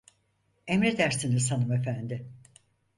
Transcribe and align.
Emredersiniz 0.67 1.51
hanımefendi. 1.51 2.27